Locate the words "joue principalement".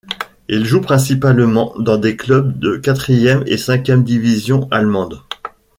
0.65-1.75